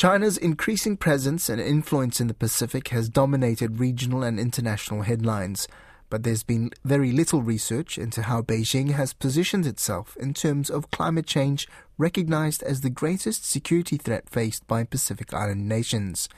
China's 0.00 0.38
increasing 0.38 0.96
presence 0.96 1.50
and 1.50 1.60
influence 1.60 2.22
in 2.22 2.26
the 2.26 2.32
Pacific 2.32 2.88
has 2.88 3.10
dominated 3.10 3.78
regional 3.78 4.22
and 4.22 4.40
international 4.40 5.02
headlines, 5.02 5.68
but 6.08 6.22
there's 6.22 6.42
been 6.42 6.70
very 6.82 7.12
little 7.12 7.42
research 7.42 7.98
into 7.98 8.22
how 8.22 8.40
Beijing 8.40 8.92
has 8.92 9.12
positioned 9.12 9.66
itself 9.66 10.16
in 10.16 10.32
terms 10.32 10.70
of 10.70 10.90
climate 10.90 11.26
change, 11.26 11.68
recognized 11.98 12.62
as 12.62 12.80
the 12.80 12.88
greatest 12.88 13.44
security 13.44 13.98
threat 13.98 14.26
faced 14.26 14.66
by 14.66 14.84
Pacific 14.84 15.34
Island 15.34 15.68
nations. 15.68 16.30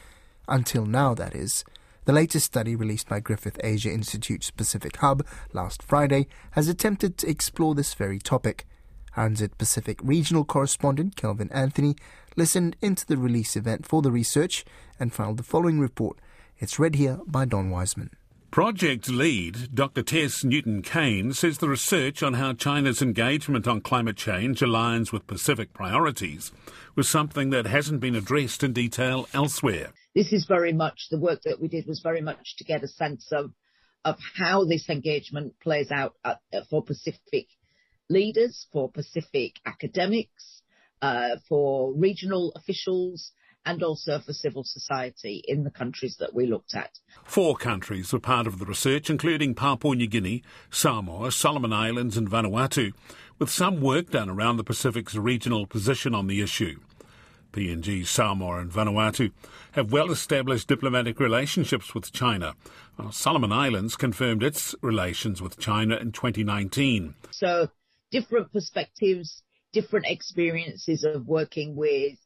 Until 0.49 0.85
now, 0.85 1.15
that 1.15 1.37
is. 1.37 1.65
The 2.05 2.13
latest 2.13 2.47
study 2.47 2.75
released 2.75 3.09
by 3.09 3.21
Griffith 3.21 3.61
Asia 3.63 3.93
Institute's 3.93 4.51
Pacific 4.51 4.97
Hub 4.97 5.25
last 5.53 5.85
Friday 5.85 6.27
has 6.59 6.67
attempted 6.67 7.17
to 7.19 7.31
explore 7.31 7.77
this 7.77 7.95
very 7.95 8.19
topic. 8.19 8.67
RNZ 9.17 9.59
Pacific 9.59 9.99
regional 10.03 10.45
correspondent 10.45 11.17
Kelvin 11.17 11.51
Anthony 11.53 11.97
listened 12.37 12.77
into 12.81 13.07
the 13.07 13.17
release 13.17 13.57
event 13.57 13.87
for 13.87 14.03
the 14.03 14.11
research 14.11 14.65
and 14.99 15.13
filed 15.13 15.37
the 15.37 15.43
following 15.43 15.79
report. 15.81 16.19
It's 16.59 16.79
read 16.79 16.95
here 16.95 17.19
by 17.27 17.45
Don 17.45 17.71
Wiseman. 17.71 18.11
Project 18.51 19.09
lead 19.09 19.75
Dr. 19.75 20.03
Tess 20.03 20.45
Newton 20.45 20.83
Cain 20.83 21.33
says 21.33 21.59
the 21.59 21.69
research 21.69 22.23
on 22.23 22.35
how 22.35 22.53
China's 22.53 23.01
engagement 23.01 23.67
on 23.67 23.81
climate 23.81 24.17
change 24.17 24.61
aligns 24.61 25.11
with 25.11 25.27
Pacific 25.27 25.73
priorities 25.73 26.53
was 26.95 27.09
something 27.09 27.51
that 27.51 27.67
hasn't 27.67 28.01
been 28.01 28.15
addressed 28.15 28.63
in 28.63 28.75
detail 28.75 29.27
elsewhere. 29.33 29.93
This 30.15 30.33
is 30.33 30.45
very 30.47 30.75
much 30.75 31.09
the 31.11 31.19
work 31.19 31.41
that 31.45 31.61
we 31.61 31.69
did 31.69 31.87
was 31.87 32.01
very 32.01 32.21
much 32.21 32.57
to 32.57 32.65
get 32.65 32.83
a 32.83 32.89
sense 32.89 33.29
of 33.33 33.53
of 34.05 34.19
how 34.37 34.65
this 34.65 34.89
engagement 34.89 35.55
plays 35.63 35.91
out 35.91 36.15
at, 36.25 36.41
for 36.69 36.83
Pacific 36.83 37.47
leaders, 38.13 38.67
for 38.73 38.91
Pacific 38.91 39.61
academics, 39.67 40.63
uh, 41.01 41.37
for 41.49 41.93
regional 41.95 42.53
officials, 42.55 43.33
and 43.65 43.83
also 43.83 44.19
for 44.19 44.33
civil 44.33 44.65
society 44.65 45.43
in 45.47 45.65
the 45.65 45.71
countries 45.71 46.17
that 46.19 46.35
we 46.35 46.47
looked 46.47 46.75
at. 46.75 46.99
Four 47.25 47.57
countries 47.57 48.13
were 48.13 48.21
part 48.21 48.47
of 48.47 48.59
the 48.59 48.67
research, 48.67 49.09
including 49.09 49.55
Papua 49.55 49.95
New 49.95 50.09
Guinea, 50.09 50.43
Samoa, 50.71 51.31
Solomon 51.31 51.73
Islands, 51.73 52.17
and 52.17 52.29
Vanuatu, 52.29 52.93
with 53.39 53.51
some 53.51 53.81
work 53.81 54.11
done 54.11 54.29
around 54.29 54.57
the 54.57 54.65
Pacific's 54.65 55.17
regional 55.17 55.67
position 55.67 56.15
on 56.15 56.27
the 56.27 56.41
issue. 56.41 56.81
PNG, 57.53 58.07
Samoa, 58.07 58.61
and 58.61 58.73
Vanuatu 58.73 59.31
have 59.73 59.93
well 59.93 60.11
established 60.11 60.69
diplomatic 60.69 61.21
relationships 61.21 61.95
with 61.95 62.13
China. 62.13 62.55
While 62.97 63.13
Solomon 63.13 63.53
Islands 63.53 63.95
confirmed 63.97 64.43
its 64.43 64.75
relations 64.81 65.43
with 65.43 65.59
China 65.59 65.97
in 65.97 66.13
2019. 66.13 67.15
So, 67.31 67.69
different 68.13 68.53
perspectives, 68.53 69.43
different 69.73 70.07
experiences 70.07 71.05
of 71.05 71.27
working 71.27 71.75
with 71.75 72.19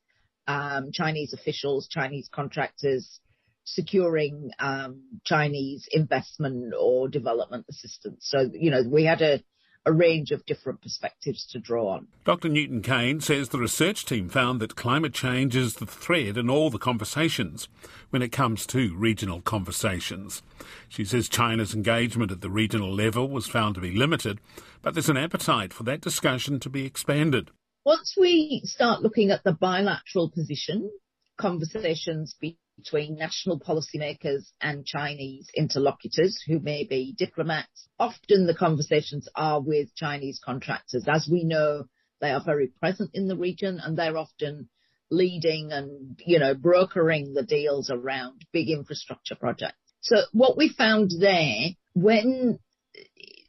um, 0.47 0.91
Chinese 0.93 1.33
officials, 1.33 1.89
Chinese 1.89 2.29
contractors, 2.31 3.21
securing 3.65 4.51
um, 4.59 5.03
Chinese 5.25 5.89
investment 5.91 6.75
or 6.79 7.09
development 7.09 7.65
assistance. 7.71 8.27
So, 8.29 8.51
you 8.53 8.71
know, 8.71 8.83
we 8.89 9.05
had 9.05 9.23
a, 9.23 9.43
a 9.87 9.93
range 9.93 10.33
of 10.33 10.45
different 10.47 10.83
perspectives 10.83 11.47
to 11.47 11.61
draw 11.61 11.89
on. 11.89 12.09
Dr. 12.25 12.49
Newton 12.49 12.83
Cain 12.83 13.21
says 13.21 13.49
the 13.49 13.59
research 13.59 14.05
team 14.05 14.29
found 14.29 14.61
that 14.61 14.75
climate 14.75 15.15
change 15.15 15.55
is 15.55 15.75
the 15.75 15.87
thread 15.87 16.37
in 16.37 16.51
all 16.51 16.71
the 16.71 16.79
conversations 16.79 17.69
when 18.11 18.21
it 18.21 18.33
comes 18.33 18.67
to 18.67 18.97
regional 18.97 19.41
conversations. 19.41 20.43
She 20.89 21.05
says 21.05 21.29
China's 21.29 21.73
engagement 21.73 22.33
at 22.33 22.41
the 22.41 22.51
regional 22.51 22.93
level 22.93 23.29
was 23.29 23.47
found 23.47 23.77
to 23.77 23.81
be 23.81 23.93
limited, 23.93 24.41
but 24.83 24.95
there's 24.95 25.09
an 25.09 25.17
appetite 25.17 25.73
for 25.73 25.85
that 25.85 26.01
discussion 26.01 26.59
to 26.61 26.69
be 26.69 26.85
expanded. 26.85 27.53
Once 27.85 28.17
we 28.19 28.61
start 28.65 29.03
looking 29.03 29.31
at 29.31 29.45
the 29.45 29.53
bilateral 29.53 30.29
position, 30.29 30.91
conversations 31.39 32.35
between 32.77 33.17
national 33.17 33.59
policymakers 33.59 34.51
and 34.61 34.85
Chinese 34.85 35.49
interlocutors 35.55 36.39
who 36.47 36.61
may 36.61 36.85
be 36.85 37.15
diplomats, 37.17 37.89
often 37.99 38.47
the 38.47 38.55
conversations 38.55 39.29
are 39.35 39.61
with 39.61 39.95
Chinese 39.95 40.41
contractors. 40.45 41.05
As 41.09 41.29
we 41.31 41.45
know, 41.45 41.85
they 42.21 42.31
are 42.31 42.43
very 42.45 42.69
present 42.81 43.11
in 43.15 43.29
the 43.29 43.37
region 43.37 43.81
and 43.83 43.97
they're 43.97 44.17
often 44.17 44.69
leading 45.11 45.73
and, 45.73 46.21
you 46.25 46.39
know, 46.39 46.55
brokering 46.55 47.35
the 47.35 47.43
deals 47.43 47.91
around 47.91 48.43
big 48.53 48.69
infrastructure 48.69 49.35
projects. 49.35 49.79
So 50.01 50.23
what 50.33 50.57
we 50.57 50.69
found 50.69 51.11
there, 51.19 51.71
when 51.95 52.59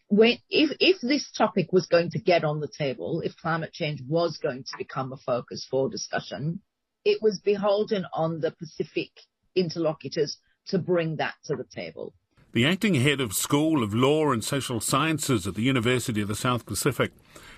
when 0.09 0.37
if 0.49 0.75
if 0.79 1.01
this 1.01 1.29
topic 1.31 1.71
was 1.73 1.87
going 1.87 2.11
to 2.11 2.19
get 2.19 2.43
on 2.43 2.59
the 2.59 2.71
table, 2.77 3.21
if 3.21 3.35
climate 3.35 3.73
change 3.73 4.01
was 4.07 4.37
going 4.37 4.63
to 4.63 4.77
become 4.77 5.11
a 5.11 5.17
focus 5.17 5.67
for 5.69 5.89
discussion, 5.89 6.61
it 7.05 7.21
was 7.21 7.39
beholden 7.39 8.05
on 8.13 8.39
the 8.39 8.51
Pacific 8.51 9.11
interlocutors 9.55 10.37
to 10.67 10.77
bring 10.77 11.15
that 11.17 11.35
to 11.45 11.55
the 11.55 11.63
table. 11.63 12.13
The 12.53 12.65
acting 12.65 12.95
head 12.95 13.21
of 13.21 13.33
School 13.33 13.83
of 13.83 13.93
Law 13.93 14.31
and 14.31 14.43
Social 14.43 14.79
Sciences 14.79 15.45
at 15.45 15.55
the 15.55 15.61
University 15.61 16.21
of 16.21 16.27
the 16.27 16.35
South 16.35 16.65
Pacific, 16.65 17.11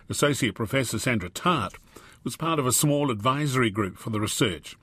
Associate 0.09 0.53
Professor 0.53 0.99
Sandra 0.99 1.29
Tarte, 1.29 1.77
was 2.23 2.35
part 2.35 2.59
of 2.59 2.67
a 2.67 2.71
small 2.71 3.11
advisory 3.11 3.69
group 3.69 3.97
for 3.97 4.09
the 4.09 4.19
research. 4.19 4.75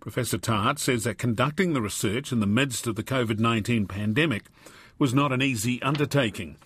Professor 0.00 0.38
Tarte 0.38 0.78
says 0.78 1.04
that 1.04 1.18
conducting 1.18 1.72
the 1.72 1.80
research 1.80 2.30
in 2.30 2.40
the 2.40 2.46
midst 2.46 2.86
of 2.86 2.94
the 2.94 3.02
COVID 3.02 3.38
19 3.38 3.86
pandemic 3.86 4.44
was 4.98 5.14
not 5.14 5.32
an 5.32 5.42
easy 5.42 5.80
undertaking. 5.82 6.56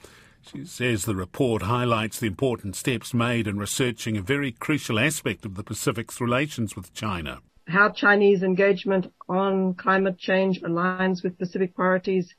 She 0.42 0.64
says 0.64 1.04
the 1.04 1.14
report 1.14 1.62
highlights 1.62 2.18
the 2.18 2.26
important 2.26 2.76
steps 2.76 3.12
made 3.12 3.46
in 3.46 3.58
researching 3.58 4.16
a 4.16 4.22
very 4.22 4.52
crucial 4.52 4.98
aspect 4.98 5.44
of 5.44 5.54
the 5.54 5.62
Pacific's 5.62 6.20
relations 6.20 6.74
with 6.74 6.94
China. 6.94 7.40
How 7.66 7.90
Chinese 7.90 8.42
engagement 8.42 9.12
on 9.28 9.74
climate 9.74 10.18
change 10.18 10.62
aligns 10.62 11.22
with 11.22 11.38
Pacific 11.38 11.74
priorities 11.74 12.34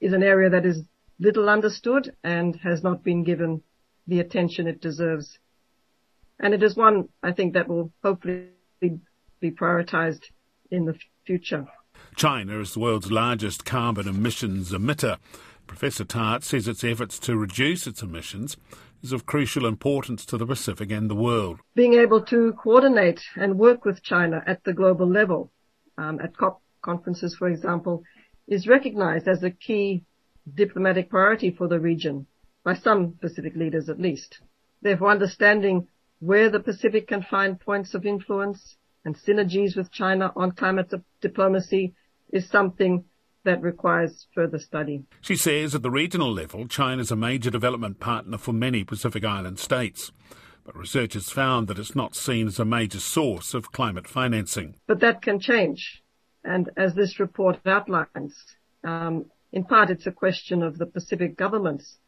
is 0.00 0.12
an 0.12 0.22
area 0.22 0.48
that 0.50 0.64
is 0.64 0.82
little 1.18 1.48
understood 1.48 2.14
and 2.24 2.56
has 2.56 2.82
not 2.82 3.04
been 3.04 3.22
given 3.22 3.62
the 4.06 4.20
attention 4.20 4.66
it 4.66 4.80
deserves. 4.80 5.38
And 6.40 6.54
it 6.54 6.62
is 6.62 6.74
one, 6.74 7.08
I 7.22 7.32
think, 7.32 7.54
that 7.54 7.68
will 7.68 7.92
hopefully 8.02 8.48
be 8.80 9.50
prioritized 9.50 10.24
in 10.70 10.86
the 10.86 10.98
future. 11.26 11.66
China 12.16 12.60
is 12.60 12.74
the 12.74 12.80
world's 12.80 13.12
largest 13.12 13.64
carbon 13.64 14.08
emissions 14.08 14.72
emitter. 14.72 15.18
Professor 15.72 16.04
Tarte 16.04 16.44
says 16.44 16.68
its 16.68 16.84
efforts 16.84 17.18
to 17.20 17.34
reduce 17.34 17.86
its 17.86 18.02
emissions 18.02 18.58
is 19.02 19.10
of 19.10 19.24
crucial 19.24 19.64
importance 19.64 20.26
to 20.26 20.36
the 20.36 20.44
Pacific 20.44 20.90
and 20.90 21.08
the 21.08 21.14
world. 21.14 21.60
Being 21.74 21.94
able 21.94 22.20
to 22.26 22.52
coordinate 22.62 23.22
and 23.36 23.58
work 23.58 23.86
with 23.86 24.02
China 24.02 24.44
at 24.46 24.62
the 24.64 24.74
global 24.74 25.08
level, 25.08 25.50
um, 25.96 26.20
at 26.20 26.36
COP 26.36 26.60
conferences, 26.82 27.34
for 27.34 27.48
example, 27.48 28.04
is 28.46 28.68
recognized 28.68 29.26
as 29.26 29.42
a 29.42 29.50
key 29.50 30.04
diplomatic 30.54 31.08
priority 31.08 31.50
for 31.50 31.68
the 31.68 31.80
region, 31.80 32.26
by 32.64 32.74
some 32.74 33.14
Pacific 33.18 33.56
leaders 33.56 33.88
at 33.88 33.98
least. 33.98 34.40
Therefore, 34.82 35.10
understanding 35.10 35.88
where 36.18 36.50
the 36.50 36.60
Pacific 36.60 37.08
can 37.08 37.22
find 37.22 37.58
points 37.58 37.94
of 37.94 38.04
influence 38.04 38.76
and 39.06 39.16
synergies 39.16 39.74
with 39.74 39.90
China 39.90 40.34
on 40.36 40.52
climate 40.52 40.92
diplomacy 41.22 41.94
is 42.30 42.46
something 42.50 43.06
that 43.44 43.62
requires 43.62 44.26
further 44.34 44.58
study. 44.58 45.04
She 45.20 45.36
says 45.36 45.74
at 45.74 45.82
the 45.82 45.90
regional 45.90 46.32
level, 46.32 46.66
China 46.66 47.02
is 47.02 47.10
a 47.10 47.16
major 47.16 47.50
development 47.50 48.00
partner 48.00 48.38
for 48.38 48.52
many 48.52 48.84
Pacific 48.84 49.24
Island 49.24 49.58
states. 49.58 50.12
But 50.64 50.76
research 50.76 51.14
has 51.14 51.28
found 51.28 51.66
that 51.66 51.78
it's 51.78 51.96
not 51.96 52.14
seen 52.14 52.46
as 52.46 52.60
a 52.60 52.64
major 52.64 53.00
source 53.00 53.52
of 53.52 53.72
climate 53.72 54.06
financing. 54.06 54.76
But 54.86 55.00
that 55.00 55.20
can 55.20 55.40
change. 55.40 56.02
And 56.44 56.70
as 56.76 56.94
this 56.94 57.18
report 57.18 57.58
outlines, 57.66 58.36
um, 58.84 59.26
in 59.52 59.64
part 59.64 59.90
it's 59.90 60.06
a 60.06 60.12
question 60.12 60.62
of 60.62 60.78
the 60.78 60.86
Pacific 60.86 61.36
governments 61.36 61.98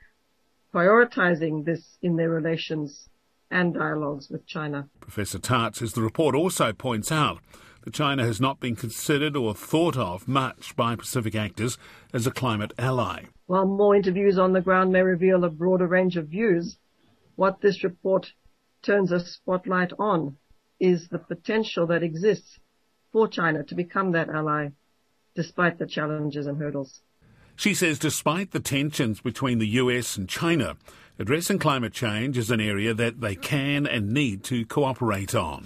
prioritizing 0.73 1.65
this 1.65 1.99
in 2.03 2.17
their 2.17 2.31
relations 2.31 3.09
and 3.51 3.75
dialogues 3.75 4.29
with 4.29 4.47
China. 4.47 4.89
Professor 5.01 5.39
Tarte 5.39 5.77
says 5.77 5.93
the 5.93 6.03
report 6.03 6.35
also 6.35 6.73
points 6.73 7.13
out 7.13 7.39
that 7.85 7.95
China 7.95 8.25
has 8.25 8.41
not 8.41 8.61
been 8.61 8.75
considered 8.75 9.37
or 9.37 9.55
thought 9.55 9.97
of 9.97 10.27
much 10.27 10.75
by 10.75 10.97
Pacific 10.97 11.35
actors 11.35 11.77
as 12.13 12.27
a 12.27 12.31
climate 12.31 12.73
ally. 12.79 13.25
While 13.47 13.67
more 13.67 13.95
interviews 13.95 14.39
on 14.39 14.55
the 14.55 14.63
ground 14.63 14.91
may 14.93 15.03
reveal 15.03 15.45
a 15.45 15.51
broader 15.51 15.87
range 15.87 16.17
of 16.17 16.29
views, 16.29 16.79
what 17.37 17.61
this 17.61 17.85
report 17.85 18.33
turns 18.83 19.13
a 19.13 19.21
spotlight 19.21 19.93
on 19.99 20.37
is 20.81 21.09
the 21.09 21.19
potential 21.19 21.87
that 21.89 22.03
exists 22.03 22.59
for 23.13 23.29
China 23.29 23.63
to 23.65 23.75
become 23.75 24.13
that 24.13 24.29
ally 24.29 24.69
despite 25.35 25.79
the 25.79 25.87
challenges 25.87 26.47
and 26.47 26.59
hurdles. 26.59 27.01
She 27.57 27.75
says 27.75 27.99
despite 27.99 28.53
the 28.53 28.61
tensions 28.61 29.21
between 29.21 29.59
the 29.59 29.69
US 29.69 30.17
and 30.17 30.29
China, 30.29 30.77
addressing 31.19 31.59
climate 31.59 31.93
change 31.93 32.39
is 32.39 32.51
an 32.51 32.61
area 32.61 32.95
that 32.95 33.21
they 33.21 33.35
can 33.35 33.87
and 33.87 34.13
need 34.13 34.43
to 34.45 34.65
cooperate 34.67 35.35
on. 35.35 35.63